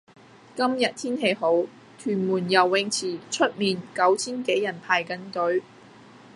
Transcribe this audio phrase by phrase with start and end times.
[0.55, 1.53] 今日天氣好，
[1.99, 5.61] 屯門游泳池出面九千幾人排緊隊。